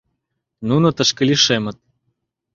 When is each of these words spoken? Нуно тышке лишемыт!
Нуно 0.67 0.89
тышке 0.97 1.23
лишемыт! 1.29 1.77